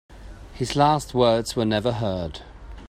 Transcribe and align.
His 0.55 0.75
last 0.75 1.13
words 1.13 1.55
were 1.55 1.63
never 1.63 1.91
heard. 1.91 2.39